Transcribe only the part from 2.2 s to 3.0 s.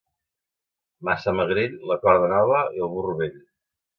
nova i el